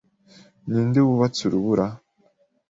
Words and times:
Ninde 0.69 0.99
wubatse 1.07 1.41
urubura? 1.45 1.85